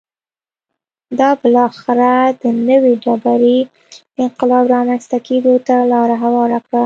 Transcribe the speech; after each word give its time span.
دا 1.19 1.29
بالاخره 1.41 2.13
د 2.41 2.43
نوې 2.69 2.93
ډبرې 3.03 3.59
انقلاب 4.23 4.65
رامنځته 4.75 5.17
کېدو 5.27 5.53
ته 5.67 5.75
لار 5.91 6.09
هواره 6.23 6.59
کړه 6.65 6.79